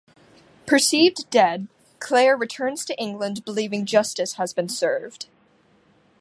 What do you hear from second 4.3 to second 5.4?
has been served.